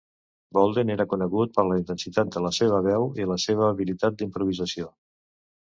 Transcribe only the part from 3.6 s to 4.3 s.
habilitat